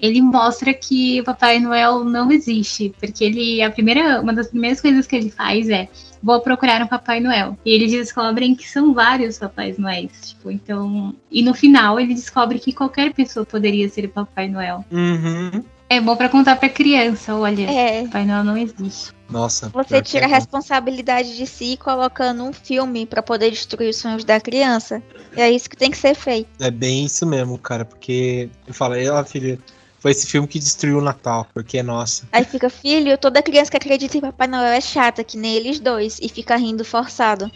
[0.00, 4.80] ele mostra que o Papai Noel não existe, porque ele a primeira, uma das primeiras
[4.80, 5.88] coisas que ele faz é
[6.22, 7.56] vou procurar um Papai Noel.
[7.64, 12.58] E eles descobrem que são vários Papais Noéis, tipo, então, e no final ele descobre
[12.58, 14.84] que qualquer pessoa poderia ser o Papai Noel.
[14.90, 15.62] Uhum.
[15.88, 18.02] É bom para contar para criança, olha, É.
[18.04, 19.14] Papai Noel não existe.
[19.30, 19.68] Nossa.
[19.70, 24.24] Você tira é a responsabilidade de si colocando um filme pra poder destruir os sonhos
[24.24, 25.02] da criança.
[25.36, 26.48] E é isso que tem que ser feito.
[26.60, 29.58] É bem isso mesmo, cara, porque eu falei, ó, filha,
[30.06, 32.28] foi esse filme que destruiu o Natal, porque nossa.
[32.30, 35.80] Aí fica, filho, toda criança que acredita em Papai Noel é chata, que nem eles
[35.80, 37.50] dois, e fica rindo forçado.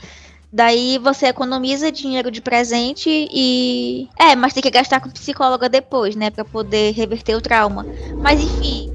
[0.52, 4.08] Daí você economiza dinheiro de presente e.
[4.18, 6.28] É, mas tem que gastar com psicóloga depois, né?
[6.28, 7.86] Pra poder reverter o trauma.
[8.20, 8.90] Mas enfim,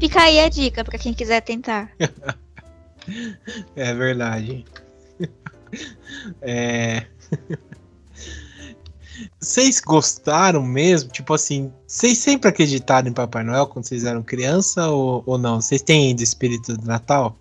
[0.00, 1.92] fica aí a dica pra quem quiser tentar.
[3.76, 4.64] É verdade.
[6.42, 7.06] É.
[9.38, 11.10] Vocês gostaram mesmo?
[11.10, 15.60] Tipo assim, vocês sempre acreditaram em Papai Noel quando vocês eram criança ou, ou não?
[15.60, 17.36] Vocês têm ainda espírito do Natal?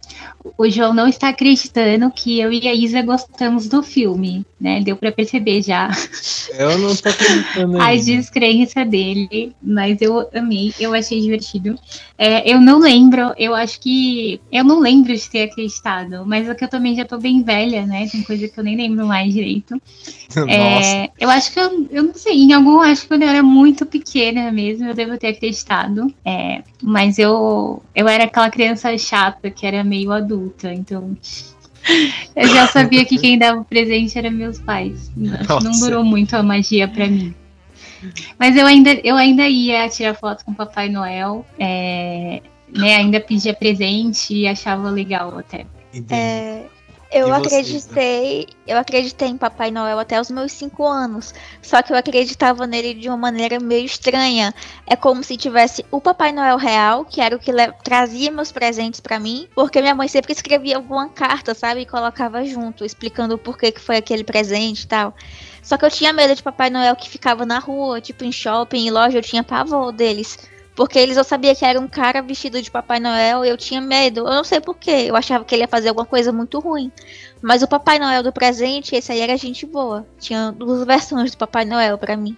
[0.57, 4.81] O João não está acreditando que eu e a Isa gostamos do filme, né?
[4.81, 5.91] Deu para perceber já
[6.57, 8.03] Eu não tô acreditando a ainda.
[8.03, 11.77] descrença dele, mas eu amei, eu achei divertido.
[12.17, 14.41] É, eu não lembro, eu acho que.
[14.51, 17.85] Eu não lembro de ter acreditado, mas é que eu também já tô bem velha,
[17.85, 18.07] né?
[18.12, 19.79] Tem coisa que eu nem lembro mais direito.
[20.35, 20.51] Nossa.
[20.51, 23.43] É, eu acho que eu, eu não sei, em algum acho que quando eu era
[23.43, 26.13] muito pequena mesmo, eu devo ter acreditado.
[26.25, 31.15] É, mas eu, eu era aquela criança chata que era meio adulta, então.
[32.36, 35.12] Eu já sabia que quem dava o presente eram meus pais.
[35.15, 35.86] Não Nossa.
[35.86, 37.34] durou muito a magia pra mim.
[38.38, 42.41] Mas eu ainda, eu ainda ia tirar foto com o Papai Noel, é,
[42.73, 45.65] né, ainda pedia presente e achava legal até.
[46.10, 46.65] É,
[47.12, 51.34] eu vocês, acreditei, eu acreditei em Papai Noel até os meus cinco anos.
[51.62, 54.54] Só que eu acreditava nele de uma maneira meio estranha.
[54.86, 57.52] É como se tivesse o Papai Noel real, que era o que
[57.84, 62.45] trazia meus presentes pra mim, porque minha mãe sempre escrevia alguma carta, sabe, e colocava
[62.45, 65.15] junto, explicando o porquê que foi aquele presente e tal.
[65.63, 68.88] Só que eu tinha medo de Papai Noel que ficava na rua, tipo em shopping,
[68.88, 70.38] em loja, eu tinha pavor deles.
[70.80, 73.82] Porque eles eu sabia que era um cara vestido de Papai Noel e eu tinha
[73.82, 74.22] medo.
[74.22, 74.92] Eu não sei porquê.
[75.10, 76.89] Eu achava que ele ia fazer alguma coisa muito ruim.
[77.42, 80.08] Mas o Papai Noel do presente, esse aí era gente boa.
[80.22, 82.38] Tinha duas versões do Papai Noel pra mim.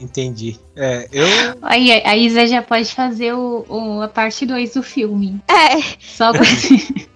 [0.00, 0.58] Entendi.
[0.74, 1.24] É, eu.
[1.62, 5.40] Aí a Isa já pode fazer o, o- a parte 2 do filme.
[5.48, 7.06] É, Só com, esse-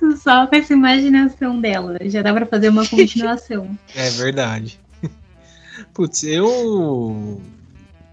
[0.24, 1.98] Só com essa imaginação dela.
[2.04, 3.78] Já dá pra fazer uma continuação.
[3.94, 4.80] É verdade.
[5.92, 7.42] Putz, eu.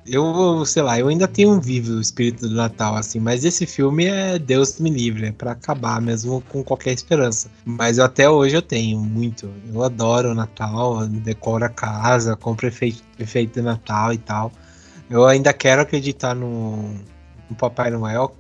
[0.07, 4.05] Eu, sei lá, eu ainda tenho vivo o espírito do Natal, assim, mas esse filme
[4.05, 7.49] é Deus me livre, é pra acabar mesmo com qualquer esperança.
[7.65, 9.51] Mas eu- até hoje eu tenho muito.
[9.73, 14.51] Eu adoro o Natal, decoro a casa, compro efeito, efeito de Natal e tal.
[15.09, 16.83] Eu ainda quero acreditar no,
[17.49, 18.35] no Papai Noel.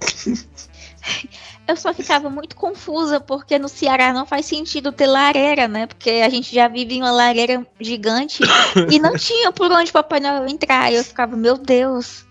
[1.68, 5.86] eu só ficava muito confusa porque no Ceará não faz sentido ter lareira, né?
[5.86, 8.42] Porque a gente já vive em uma lareira gigante
[8.90, 10.90] e não tinha por onde Papai Noel entrar.
[10.90, 12.24] E eu ficava, meu Deus,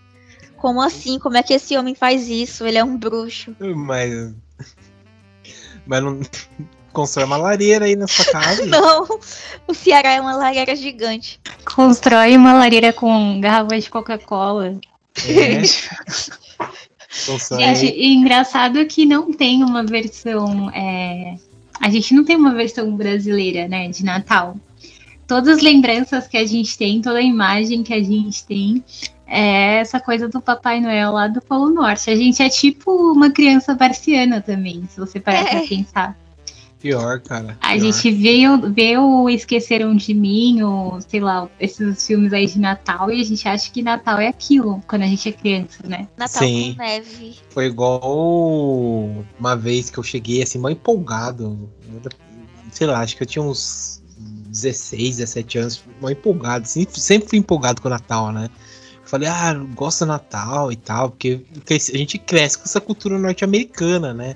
[0.58, 1.19] como assim?
[1.19, 2.65] Como é que esse homem faz isso?
[2.65, 3.56] Ele é um bruxo.
[3.60, 4.34] Mas.
[5.86, 6.19] Mas não.
[6.91, 8.65] Constrói uma lareira aí na sua casa.
[8.65, 9.06] Não,
[9.67, 11.39] o Ceará é uma lareira gigante.
[11.63, 14.80] Constrói uma lareira com garrafas de Coca-Cola.
[15.28, 15.62] É.
[17.58, 20.69] Gente, e engraçado que não tem uma versão.
[20.71, 21.36] é,
[21.82, 24.56] A gente não tem uma versão brasileira, né, de Natal.
[25.27, 28.84] Todas as lembranças que a gente tem, toda a imagem que a gente tem,
[29.27, 32.10] é essa coisa do Papai Noel lá do Polo Norte.
[32.10, 35.45] A gente é tipo uma criança barciana também, se você parar É.
[35.45, 36.17] pra pensar.
[36.80, 37.58] Pior, cara.
[37.62, 37.80] A pior.
[37.80, 42.60] gente vê, o- vê o Esqueceram de Mim, ou sei lá, esses filmes aí de
[42.60, 46.08] Natal, e a gente acha que Natal é aquilo, quando a gente é criança, né?
[46.16, 46.76] Natal Sim.
[46.76, 47.36] com neve.
[47.50, 48.02] Foi igual
[49.40, 51.70] uma vez que eu cheguei assim, mal empolgado.
[52.72, 54.02] Sei lá, acho que eu tinha uns
[54.50, 56.63] 16, 17 anos, mal empolgado.
[56.66, 58.50] Assim, sempre fui empolgado com o Natal, né?
[59.04, 64.13] Falei, ah, gosto do Natal e tal, porque a gente cresce com essa cultura norte-americana,
[64.13, 64.36] né?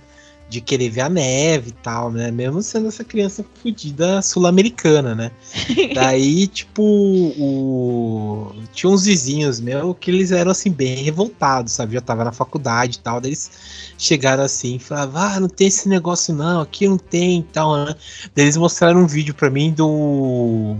[0.52, 2.30] De querer ver a neve e tal, né?
[2.30, 5.32] Mesmo sendo essa criança fodida sul-americana, né?
[5.96, 8.54] Daí, tipo, o...
[8.74, 11.94] tinha uns vizinhos meus que eles eram assim, bem revoltados, sabe?
[11.94, 13.22] Já tava na faculdade e tal.
[13.22, 13.50] Daí eles
[13.98, 17.86] chegaram assim e falavam, ah, não tem esse negócio não, aqui não tem e tal,
[17.86, 17.96] né?
[18.36, 20.76] Daí eles mostraram um vídeo pra mim do.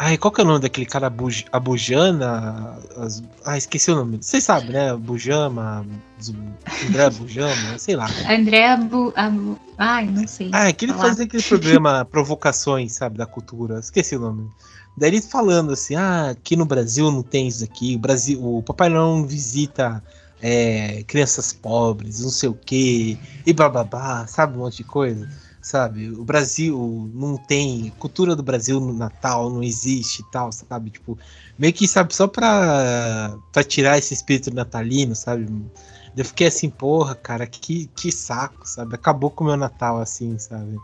[0.00, 2.78] Ai, qual que é o nome daquele cara Abuj, Abujana?
[2.96, 4.18] As, ah, esqueci o nome.
[4.18, 4.94] Vocês sabem, né?
[4.94, 5.84] Bujama,
[6.88, 8.08] André Bujama, sei lá.
[8.30, 9.58] André Abu, Abu.
[9.76, 10.50] Ai, não sei.
[10.52, 13.80] Ah, é que ele fazia aquele programa Provocações, sabe, da cultura.
[13.80, 14.48] Esqueci o nome.
[14.96, 17.96] Daí ele falando assim: ah, aqui no Brasil não tem isso aqui.
[17.96, 20.00] O Brasil, o Papai não visita
[20.40, 25.28] é, crianças pobres, não sei o que, e bababá, sabe, um monte de coisa
[25.60, 26.10] sabe?
[26.10, 27.92] O Brasil não tem.
[27.98, 30.90] Cultura do Brasil no Natal não existe e tal, sabe?
[30.90, 31.18] Tipo,
[31.58, 35.46] meio que, sabe, só pra, pra tirar esse espírito natalino, sabe?
[36.16, 38.94] Eu fiquei assim, porra, cara, que, que saco, sabe?
[38.94, 40.76] Acabou com o meu Natal assim, sabe?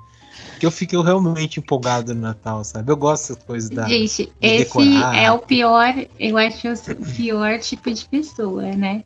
[0.58, 2.90] Que eu fiquei realmente empolgado no Natal, sabe?
[2.90, 3.87] Eu gosto das coisas da.
[3.88, 5.16] Gente, esse decorar.
[5.16, 9.04] é o pior, eu acho o pior tipo de pessoa, né?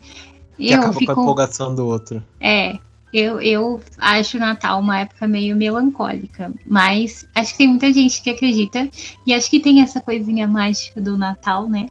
[0.57, 1.15] Que eu acaba fico...
[1.15, 2.23] com a empolgação do outro.
[2.41, 2.79] É,
[3.13, 8.23] eu, eu acho o Natal uma época meio melancólica, mas acho que tem muita gente
[8.23, 8.89] que acredita
[9.27, 11.89] e acho que tem essa coisinha mágica do Natal, né?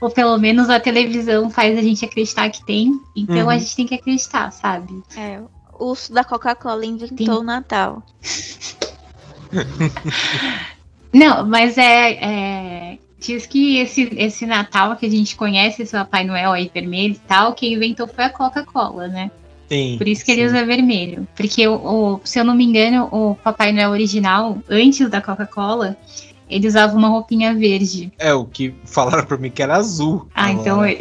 [0.00, 3.50] Ou pelo menos a televisão faz a gente acreditar que tem, então uhum.
[3.50, 5.02] a gente tem que acreditar, sabe?
[5.16, 5.40] É,
[5.78, 7.30] o urso da Coca-Cola inventou tem...
[7.30, 8.02] o Natal.
[11.12, 12.12] Não, mas é,
[12.92, 17.14] é, Diz que esse, esse Natal que a gente conhece, esse Papai Noel aí vermelho
[17.14, 19.30] e tal, quem inventou foi a Coca-Cola, né?
[19.70, 20.40] Sim, Por isso que sim.
[20.40, 21.28] ele usa vermelho.
[21.36, 25.96] Porque, o, o, se eu não me engano, o Papai Noel original, antes da Coca-Cola,
[26.48, 28.12] ele usava uma roupinha verde.
[28.18, 30.26] É, o que falaram pra mim que era azul.
[30.34, 30.84] Ah, então.
[30.84, 30.98] Ele...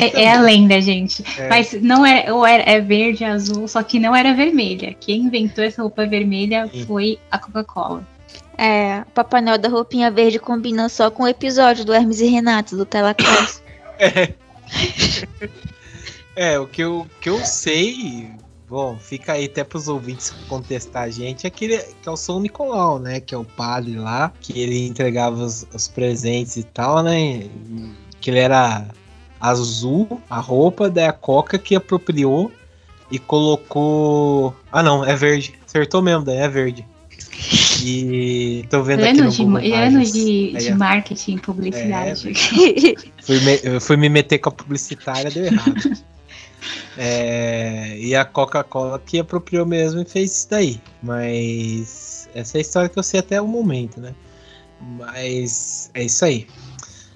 [0.00, 1.22] É, é, é, a lenda, gente.
[1.38, 1.48] É.
[1.48, 4.94] Mas não é, ou é, é verde, azul, só que não era vermelha.
[4.98, 6.86] Quem inventou essa roupa vermelha Sim.
[6.86, 8.06] foi a Coca-Cola.
[8.56, 12.26] É, o Papai Noel da roupinha verde combina só com o episódio do Hermes e
[12.26, 13.62] Renato, do Telacross.
[13.98, 14.32] é.
[16.36, 18.28] É, o que eu, que eu sei,
[18.68, 22.16] bom, fica aí até pros ouvintes contestar a gente, é que, ele, que é o
[22.16, 23.20] São Nicolau, né?
[23.20, 27.48] Que é o padre lá, que ele entregava os, os presentes e tal, né?
[28.20, 28.86] Que ele era
[29.40, 32.50] azul, a roupa, da Coca que apropriou
[33.10, 34.56] e colocou.
[34.72, 35.54] Ah, não, é verde.
[35.64, 36.84] Acertou mesmo, daí é verde.
[37.82, 42.30] E tô vendo anos aqui no de, anos de, de marketing, publicidade.
[42.30, 45.74] É, fui, me, fui me meter com a publicitária, deu errado.
[46.96, 50.80] É, e a Coca-Cola que apropriou mesmo e fez isso daí.
[51.02, 54.14] Mas essa é a história que eu sei até o momento, né?
[54.80, 56.46] Mas é isso aí.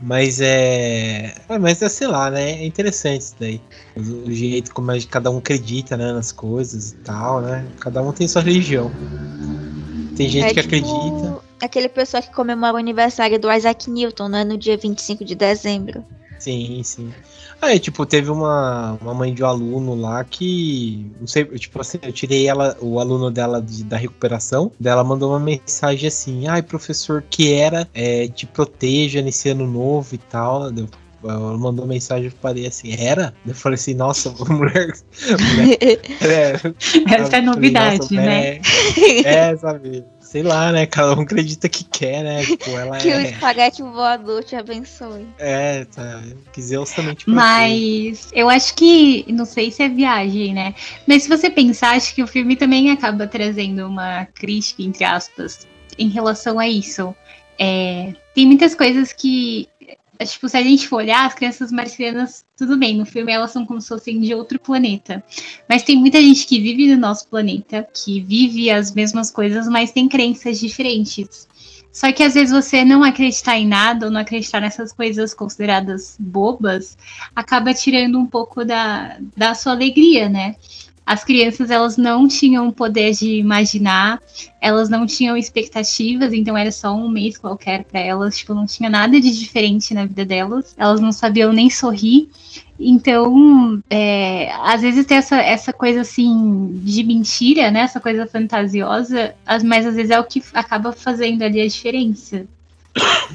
[0.01, 1.35] Mas é.
[1.49, 2.53] é mas é, sei lá, né?
[2.53, 3.61] É interessante isso daí.
[3.97, 7.67] O, jeito como cada um acredita né, nas coisas e tal, né?
[7.81, 8.91] Cada um tem sua religião.
[10.17, 10.77] Tem gente é que tipo...
[10.77, 11.41] acredita.
[11.61, 14.45] Aquele pessoal que comemora o aniversário do Isaac Newton, né?
[14.45, 16.05] No dia 25 de dezembro.
[16.39, 17.13] Sim, sim.
[17.61, 21.11] Aí, é, tipo, teve uma, uma mãe de um aluno lá que.
[21.21, 24.71] Não sei, tipo assim, eu tirei ela, o aluno dela de, da recuperação.
[24.79, 30.15] Dela mandou uma mensagem assim: ai, professor, que era, é, te proteja nesse ano novo
[30.15, 30.71] e tal.
[31.25, 33.35] Ela mandou mensagem, eu falei assim, era?
[33.45, 34.93] Eu falei assim, nossa, mulher.
[35.57, 35.79] mulher
[36.23, 38.61] é, Essa é novidade, falei, né?
[39.25, 40.05] É, é, sabe?
[40.29, 40.85] Sei lá, né?
[40.85, 42.45] Cada um acredita que quer, né?
[42.45, 43.17] Tipo, ela que é...
[43.17, 45.27] o espaguete voador te abençoe.
[45.39, 46.23] É, tá.
[46.53, 50.75] Quis justamente Mas eu acho que, não sei se é viagem, né?
[51.07, 55.67] Mas se você pensar, acho que o filme também acaba trazendo uma crítica, entre aspas,
[55.99, 57.15] em relação a isso.
[57.59, 59.67] É, tem muitas coisas que
[60.25, 63.65] tipo, se a gente for olhar, as crianças marcianas, tudo bem, no filme elas são
[63.65, 65.23] como se fossem de outro planeta.
[65.69, 69.93] Mas tem muita gente que vive no nosso planeta, que vive as mesmas coisas, mas
[69.93, 71.47] tem crenças diferentes.
[71.93, 76.17] Só que às vezes você não acreditar em nada ou não acreditar nessas coisas consideradas
[76.19, 76.97] bobas
[77.35, 80.55] acaba tirando um pouco da, da sua alegria, né?
[81.09, 84.21] As crianças elas não tinham o poder de imaginar,
[84.61, 88.91] elas não tinham expectativas, então era só um mês qualquer para elas, tipo, não tinha
[88.91, 92.29] nada de diferente na vida delas, elas não sabiam nem sorrir.
[92.79, 97.81] Então, é, às vezes tem essa, essa coisa assim de mentira, né?
[97.81, 102.47] Essa coisa fantasiosa, mas às vezes é o que acaba fazendo ali a diferença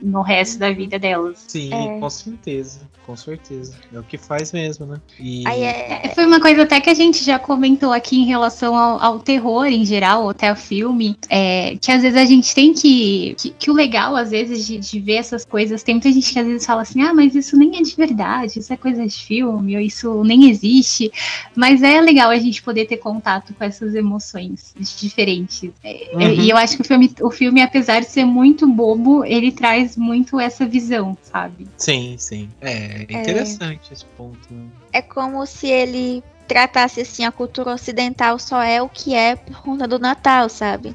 [0.00, 1.44] no, no resto da vida delas.
[1.48, 2.00] Sim, é.
[2.00, 2.80] com certeza.
[3.06, 3.74] Com certeza.
[3.92, 5.00] É o que faz mesmo, né?
[5.20, 5.46] E...
[5.46, 9.18] É, foi uma coisa até que a gente já comentou aqui em relação ao, ao
[9.20, 13.34] terror em geral, ou até ao filme, é, que às vezes a gente tem que,
[13.38, 13.50] que.
[13.50, 16.46] Que, o legal, às vezes, de, de, ver essas coisas, tem muita gente que às
[16.46, 19.76] vezes fala assim: ah, mas isso nem é de verdade, isso é coisa de filme,
[19.76, 21.12] ou isso nem existe.
[21.54, 25.70] Mas é legal a gente poder ter contato com essas emoções diferentes.
[25.82, 26.20] É, uhum.
[26.40, 29.94] E eu acho que o filme, o filme, apesar de ser muito bobo, ele traz
[29.96, 31.66] muito essa visão, sabe?
[31.76, 32.48] Sim, sim.
[32.60, 34.40] É, é interessante é, esse ponto.
[34.50, 34.66] Né?
[34.92, 39.62] É como se ele tratasse assim a cultura ocidental só é o que é por
[39.62, 40.94] conta do Natal, sabe?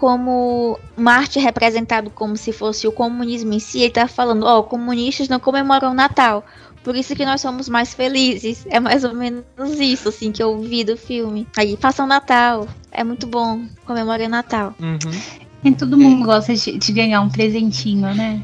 [0.00, 4.60] como Marte é representado como se fosse o comunismo em si, ele tá falando, ó,
[4.60, 6.42] oh, comunistas não comemoram o Natal.
[6.82, 8.66] Por isso que nós somos mais felizes.
[8.70, 9.44] É mais ou menos
[9.78, 11.46] isso, assim, que eu vi do filme.
[11.54, 12.66] Aí, façam Natal.
[12.90, 13.62] É muito bom.
[13.84, 14.74] Comemorem o Natal.
[14.80, 15.20] Uhum.
[15.62, 18.42] E todo mundo gosta de, de ganhar um presentinho, né?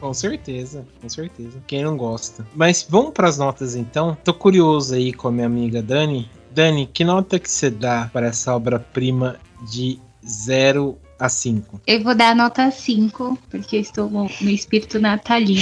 [0.00, 1.62] Com certeza, com certeza.
[1.66, 2.46] Quem não gosta?
[2.54, 4.16] Mas vamos para as notas então.
[4.24, 6.30] Tô curioso aí com a minha amiga Dani.
[6.50, 9.36] Dani, que nota que você dá para essa obra-prima
[9.70, 11.80] de 0 a 5?
[11.86, 15.60] Eu vou dar a nota 5, porque eu estou no espírito natalino.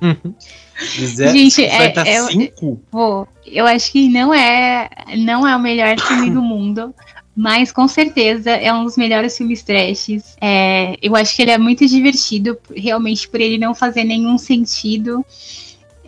[0.78, 2.80] Zero, Gente, é, é, cinco?
[2.92, 3.26] Vou.
[3.46, 6.94] Eu acho que não é, não é o melhor filme do mundo.
[7.36, 10.36] Mas com certeza é um dos melhores filmes trashes.
[10.40, 15.24] É, eu acho que ele é muito divertido, realmente por ele não fazer nenhum sentido.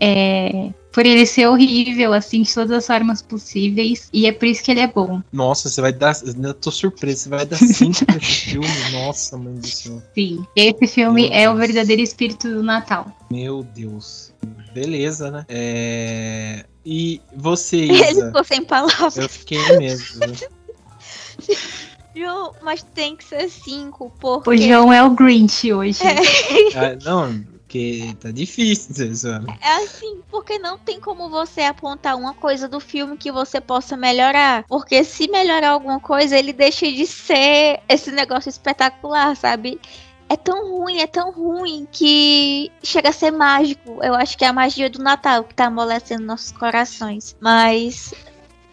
[0.01, 4.09] É, por ele ser horrível, assim, de todas as formas possíveis.
[4.13, 5.21] E é por isso que ele é bom.
[5.33, 6.17] Nossa, você vai dar.
[6.43, 8.67] Eu tô surpreso, você vai dar cinco pra esse filme.
[8.93, 10.03] Nossa, mãe do céu.
[10.15, 11.55] Sim, esse filme Meu é Deus.
[11.55, 13.13] o verdadeiro espírito do Natal.
[13.31, 14.33] Meu Deus.
[14.73, 15.45] Beleza, né?
[15.49, 16.65] É...
[16.85, 18.07] E você, Isa?
[18.11, 19.17] Ele ficou sem palavras.
[19.19, 20.21] Eu fiquei mesmo.
[22.15, 24.51] João, mas tem que ser cinco, porque...
[24.51, 26.01] O João é o Grinch hoje.
[26.05, 26.77] É.
[26.77, 29.47] Ah, não, porque tá difícil, sabe?
[29.61, 33.97] É assim, porque não tem como você apontar uma coisa do filme que você possa
[33.97, 34.65] melhorar.
[34.67, 39.79] Porque se melhorar alguma coisa, ele deixa de ser esse negócio espetacular, sabe?
[40.31, 43.99] é tão ruim, é tão ruim que chega a ser mágico.
[44.03, 47.35] Eu acho que é a magia do Natal que tá amolecendo nossos corações.
[47.41, 48.13] Mas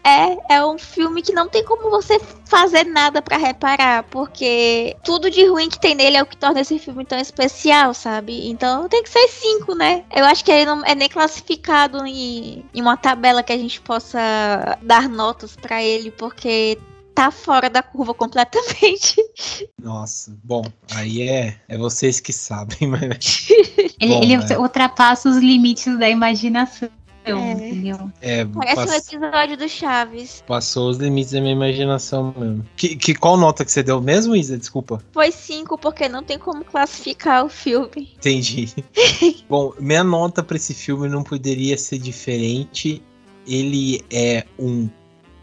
[0.06, 5.28] é, é um filme que não tem como você fazer nada para reparar, porque tudo
[5.28, 8.48] de ruim que tem nele é o que torna esse filme tão especial, sabe?
[8.48, 10.04] Então tem que ser cinco, né?
[10.14, 13.80] Eu acho que ele não é nem classificado em, em uma tabela que a gente
[13.80, 16.78] possa dar notas para ele, porque
[17.12, 19.16] tá fora da curva completamente.
[19.82, 20.62] Nossa, bom,
[20.94, 23.48] aí é, é vocês que sabem, mas.
[23.98, 24.58] ele, bom, ele é.
[24.58, 26.90] ultrapassa os limites da imaginação.
[27.26, 28.38] É.
[28.38, 29.12] é Parece pass...
[29.12, 30.44] um episódio do Chaves.
[30.46, 32.64] Passou os limites da minha imaginação mesmo.
[32.76, 34.56] Que, que, qual nota que você deu mesmo, Isa?
[34.56, 35.02] Desculpa.
[35.12, 38.14] Foi 5, porque não tem como classificar o filme.
[38.16, 38.72] Entendi.
[39.48, 43.02] Bom, minha nota para esse filme não poderia ser diferente.
[43.46, 44.88] Ele é um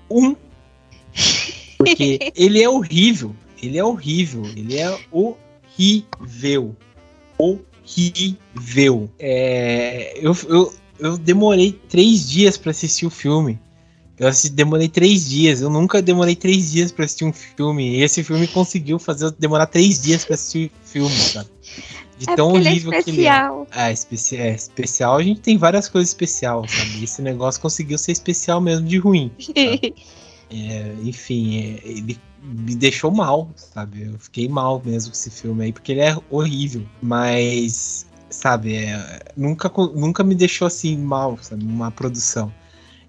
[0.10, 0.26] 1.
[0.26, 0.36] Um,
[1.78, 3.36] porque ele é horrível.
[3.62, 4.44] Ele é horrível.
[4.56, 6.76] Ele é horrível.
[7.38, 9.10] Horrível.
[9.20, 10.74] É, eu, eu,
[11.04, 13.60] eu demorei três dias para assistir o filme.
[14.18, 15.62] Eu assisti, demorei três dias.
[15.62, 17.98] Eu nunca demorei três dias para assistir um filme.
[17.98, 21.50] E esse filme conseguiu fazer eu demorar três dias para assistir o filme, sabe?
[22.18, 23.66] De é tão é horrível é que ele é.
[23.72, 25.18] Ah, especi é, especial.
[25.18, 27.04] A gente tem várias coisas especiais, sabe?
[27.04, 29.32] Esse negócio conseguiu ser especial mesmo de ruim.
[30.50, 34.04] é, enfim, é, ele me deixou mal, sabe?
[34.04, 36.86] Eu fiquei mal mesmo com esse filme aí, porque ele é horrível.
[37.02, 38.76] Mas sabe?
[38.76, 41.64] É, nunca, nunca me deixou assim mal, sabe?
[41.66, 42.52] Uma produção.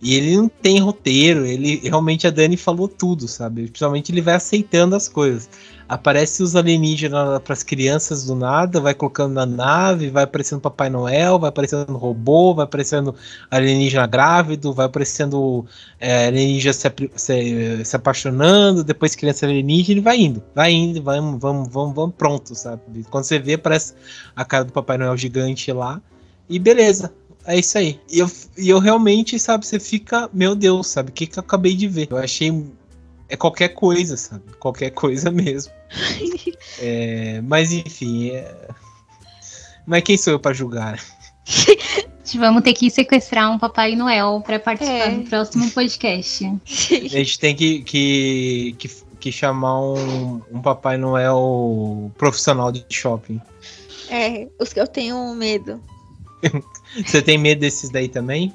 [0.05, 3.63] E ele não tem roteiro, ele realmente a Dani falou tudo, sabe?
[3.63, 5.49] Principalmente ele vai aceitando as coisas.
[5.89, 10.91] Aparece os alienígenas para as crianças do nada, vai colocando na nave, vai aparecendo Papai
[10.91, 13.15] Noel, vai aparecendo robô, vai aparecendo
[13.51, 15.65] alienígena grávido, vai aparecendo
[15.99, 21.41] é, alienígena se, se, se, apaixonando, depois criança alienígena e vai indo, vai indo, vamos,
[21.41, 22.83] vamos, vamos, vamos pronto, sabe?
[23.11, 23.95] Quando você vê, aparece
[24.37, 25.99] a cara do Papai Noel gigante lá
[26.47, 27.11] e beleza,
[27.47, 28.01] é isso aí.
[28.11, 31.43] E eu, e eu realmente, sabe, você fica, meu Deus, sabe, o que, que eu
[31.43, 32.09] acabei de ver?
[32.11, 32.65] Eu achei.
[33.29, 34.43] É qualquer coisa, sabe?
[34.59, 35.73] Qualquer coisa mesmo.
[36.79, 38.31] é, mas enfim.
[38.31, 38.69] É...
[39.87, 41.03] Mas quem sou eu para julgar?
[42.37, 45.11] Vamos ter que sequestrar um Papai Noel para participar é.
[45.11, 46.45] do próximo podcast.
[47.05, 48.91] A gente tem que, que, que,
[49.21, 53.41] que chamar um, um Papai Noel profissional de shopping.
[54.11, 55.81] É, os que eu tenho medo.
[57.05, 58.55] Você tem medo desses daí também?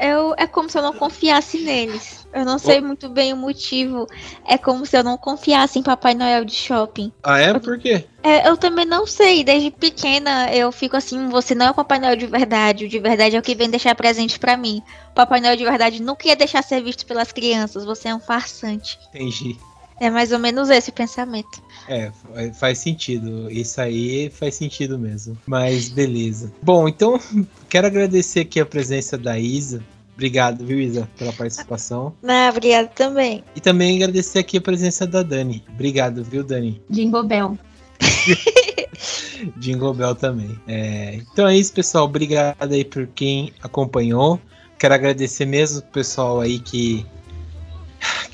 [0.00, 2.26] Eu, é como se eu não confiasse neles.
[2.32, 4.08] Eu não sei muito bem o motivo.
[4.44, 7.12] É como se eu não confiasse em Papai Noel de shopping.
[7.22, 7.56] Ah, é?
[7.56, 8.04] Por quê?
[8.20, 9.44] É, eu também não sei.
[9.44, 12.86] Desde pequena eu fico assim: você não é o Papai Noel de verdade.
[12.86, 14.82] O de verdade é o que vem deixar presente para mim.
[15.14, 17.84] Papai Noel de verdade nunca ia deixar ser visto pelas crianças.
[17.84, 18.98] Você é um farsante.
[19.10, 19.56] Entendi.
[20.00, 21.62] É mais ou menos esse o pensamento.
[21.88, 22.10] É,
[22.54, 23.50] faz sentido.
[23.50, 25.38] Isso aí faz sentido mesmo.
[25.46, 26.52] Mas beleza.
[26.62, 27.20] Bom, então
[27.68, 29.82] quero agradecer aqui a presença da Isa.
[30.14, 32.14] Obrigado, viu, Isa, pela participação.
[32.22, 33.42] Não, obrigado também.
[33.56, 35.64] E também agradecer aqui a presença da Dani.
[35.68, 36.80] Obrigado, viu, Dani?
[36.88, 37.58] Jingle Bell.
[39.58, 40.56] Jingle Bell também.
[40.68, 42.04] É, então é isso, pessoal.
[42.04, 44.40] Obrigado aí por quem acompanhou.
[44.78, 47.04] Quero agradecer mesmo o pessoal aí que,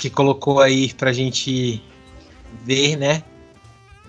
[0.01, 1.83] que colocou aí pra gente
[2.65, 3.23] ver, né?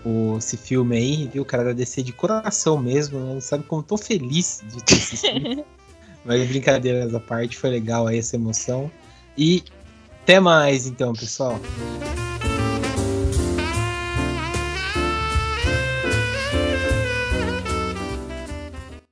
[0.06, 1.44] O, esse filme aí, viu?
[1.44, 3.42] Quero agradecer de coração mesmo, né?
[3.42, 5.66] Sabe como tô feliz de ter assistido.
[6.24, 8.90] Mas brincadeiras à parte, foi legal aí essa emoção.
[9.38, 9.64] E
[10.24, 11.60] até mais então, pessoal.